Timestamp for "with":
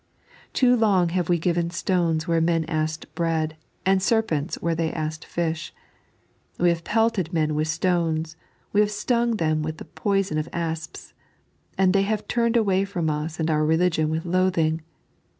7.53-7.67, 9.61-9.77, 14.09-14.25